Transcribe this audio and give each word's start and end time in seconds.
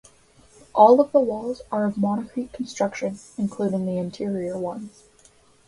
All 0.73 0.99
of 0.99 1.11
the 1.11 1.19
walls 1.19 1.61
are 1.71 1.85
of 1.85 1.93
monocrete 1.93 2.51
construction 2.53 3.19
including 3.37 3.87
interior 3.87 4.57
ones. 4.57 5.03